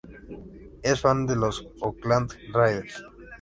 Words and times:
Es 0.81 0.99
fan 1.03 1.27
de 1.27 1.35
los 1.35 1.61
Oakland 1.81 2.33
Raiders. 2.51 2.99